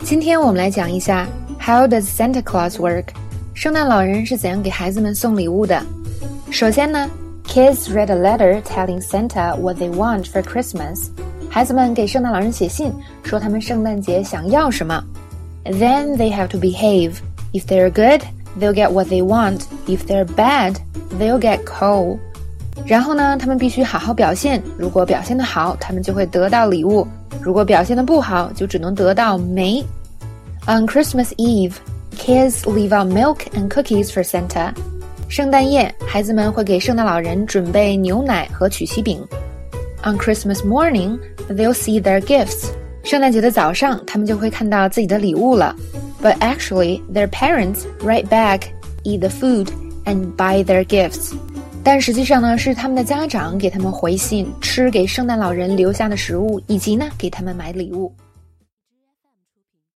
[0.00, 1.26] 今天我们来讲一下
[1.60, 3.06] How does Santa Claus work？
[3.54, 5.82] 圣诞老人是怎样给孩子们送礼物的？
[6.50, 7.10] 首先呢，
[7.46, 11.08] Kids read a letter telling Santa what they want for Christmas。
[11.48, 12.92] 孩子们给圣诞老人写信，
[13.24, 15.02] 说他们圣诞节想要什么。
[15.64, 17.14] Then they have to behave.
[17.52, 18.22] If they're good,
[18.60, 19.62] they'll get what they want.
[19.86, 20.76] If they're bad,
[21.18, 22.18] they'll get coal.
[22.84, 24.62] 然后呢，他们必须好好表现。
[24.76, 27.06] 如果表现的好，他们就会得到礼物；
[27.43, 29.83] 如果表现的不好，就只能得到煤。
[30.67, 31.73] On Christmas Eve,
[32.15, 34.71] kids leave out milk and cookies for Santa.
[35.27, 39.25] 圣诞夜，孩子们会给圣诞老人准备牛奶和曲奇饼。
[40.03, 41.17] On Christmas morning,
[41.49, 42.69] they'll see their gifts.
[43.03, 45.75] 圣诞节的早上，他们就会看到自己的礼物了。
[46.21, 48.65] But actually, their parents write back,
[49.03, 49.69] eat the food,
[50.05, 51.33] and buy their gifts.
[51.83, 58.13] 但实际上呢，是他们的家长给他们回信，吃给圣诞老人留下的食物，以及呢给他们买礼物。